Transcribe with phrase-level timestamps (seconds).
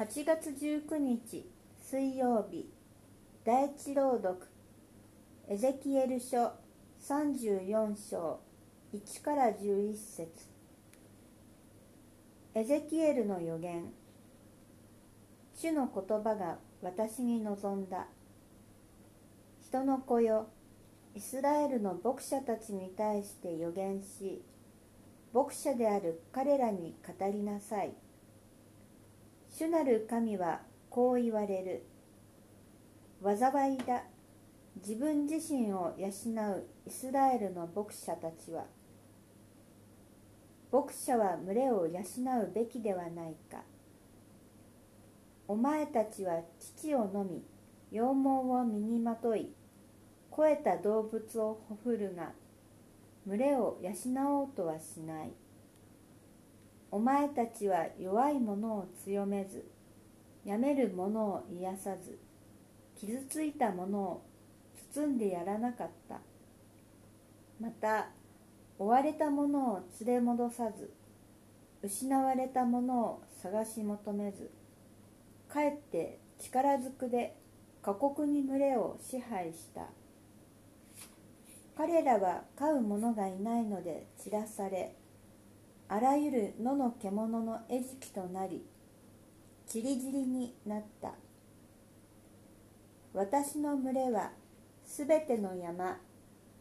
[0.00, 1.44] 8月19日
[1.78, 2.72] 水曜日
[3.44, 4.46] 第一朗読
[5.46, 6.54] エゼキエル書
[7.06, 8.40] 34章
[8.94, 10.30] 1から11節。
[12.54, 13.92] エゼキエルの予言
[15.54, 18.06] 主の言葉が私に望んだ。
[19.62, 20.46] 人の子よ
[21.14, 24.42] イスラエルの牧者たちに対して予言し
[25.34, 27.92] 牧者である彼らに語りなさい。
[29.60, 31.82] 主なる神はこう言われる。
[33.22, 34.04] 災いだ。
[34.76, 38.64] 自分自身を養うイスラエルの牧者たちは。
[40.72, 43.58] 牧者は群れを養うべきではないか。
[45.46, 47.44] お前たちは父を飲み
[47.90, 49.52] 羊毛を身にまとい
[50.30, 52.32] 肥えた動物をほふるが
[53.26, 53.90] 群れを養
[54.40, 55.32] おうとはしない。
[56.92, 59.64] お前たちは弱い者を強めず
[60.44, 62.18] やめる者を癒さず
[62.96, 64.22] 傷ついた者を
[64.92, 66.20] 包んでやらなかった。
[67.60, 68.08] また
[68.78, 70.90] 追われた者を連れ戻さず
[71.82, 74.50] 失われた者を探し求めず
[75.48, 77.36] かえって力ずくで
[77.82, 79.86] 過酷に群れを支配した。
[81.76, 84.94] 彼らは飼う者がいないので散らされ
[85.92, 88.64] あらゆる野の獣の餌食となり
[89.66, 91.14] ちりぢりになった。
[93.12, 94.30] 私の群れは
[94.84, 95.98] すべての山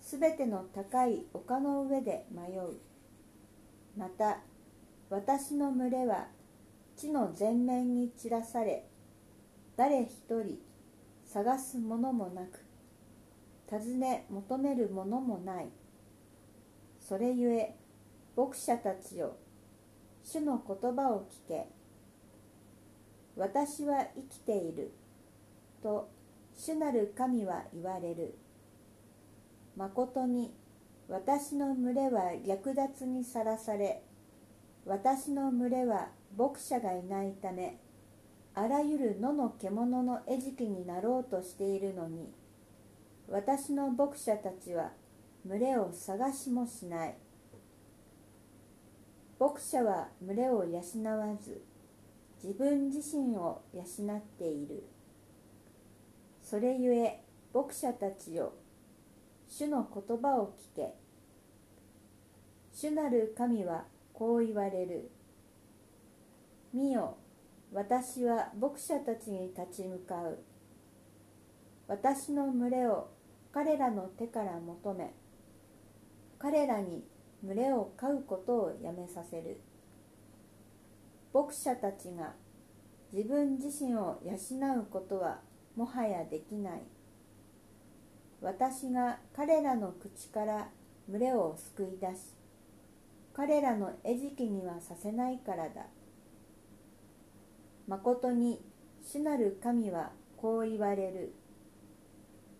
[0.00, 2.78] すべての高い丘の上で迷う。
[3.94, 4.38] また
[5.10, 6.28] 私の群れは
[6.96, 8.86] 地の全面に散らされ
[9.76, 10.58] 誰一人
[11.26, 12.64] 探すものもなく
[13.68, 15.68] 尋ね求めるものもない。
[17.06, 17.74] それゆえ
[18.40, 19.36] 牧者たちよ
[20.24, 21.66] 主の言葉を聞け。
[23.36, 24.94] 私は生きている
[25.82, 26.08] と
[26.56, 28.38] 主なる神は言われる。
[29.76, 30.54] まことに
[31.06, 34.02] 私の群れは略奪にさらされ
[34.86, 36.08] 私の群れは
[36.38, 37.78] 牧者がいないため
[38.54, 42.32] あらゆる野の獣の餌食になろうとしているのに
[43.28, 44.92] 私の牧者たちは
[45.44, 47.14] 群れを探しもしない。
[49.40, 50.80] 牧者は群れを養
[51.18, 51.62] わず
[52.44, 54.84] 自分自身を養っている。
[56.42, 57.24] それゆえ
[57.54, 58.52] 牧者たちよ
[59.48, 60.94] 主の言葉を聞け。
[62.70, 65.10] 主なる神はこう言われる。
[66.74, 67.16] 見よ
[67.72, 70.38] 私は牧者たちに立ち向かう。
[71.88, 73.08] 私の群れを
[73.52, 75.14] 彼らの手から求め
[76.38, 77.02] 彼らに
[77.44, 79.60] 群れを飼うことをやめさせる。
[81.32, 82.34] 牧者たちが
[83.12, 84.34] 自分自身を養
[84.80, 85.40] うことは
[85.76, 86.82] もはやできない。
[88.40, 90.68] 私が彼らの口から
[91.08, 92.34] 群れを救い出し
[93.34, 95.86] 彼らの餌食にはさせないからだ。
[97.86, 98.62] まことに
[99.02, 101.34] 主なる神はこう言われる。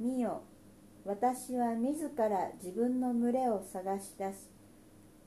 [0.00, 0.42] 見よ
[1.04, 4.48] 私は自ら自分の群れを探し出し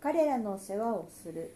[0.06, 1.50] 彼らの世話をする。